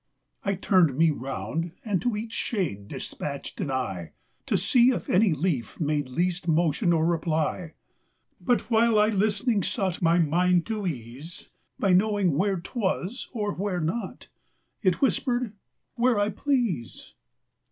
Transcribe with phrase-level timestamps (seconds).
[0.43, 4.13] lO I turned me round, and to each shade Dispatched an eye.
[4.47, 7.75] To see if any leaf had made Least motion or reply;
[8.39, 13.53] But while I, listening, sought My mind to ease By knowing, where 't was, or
[13.53, 14.27] where not.
[14.81, 15.53] It whisper'd;
[15.93, 17.13] "Where I please".